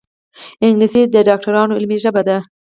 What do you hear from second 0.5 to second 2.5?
انګلیسي د ډاکټرانو علمي ژبه ده